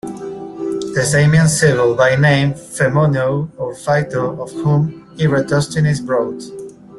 [0.95, 6.43] The Samian Sibyl, by name Phemonoe, or Phyto of whom Eratosthenes wrote.